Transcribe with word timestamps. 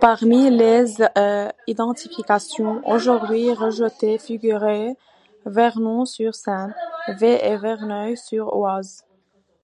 Parmi 0.00 0.48
les 0.48 0.94
identifications 1.66 2.80
aujourd'hui 2.88 3.52
rejetées 3.52 4.16
figuraient 4.16 4.96
Vernon-sur-Seine, 5.44 6.74
Vez 7.20 7.38
et 7.44 7.58
Verneuil-sur-Oise. 7.58 9.04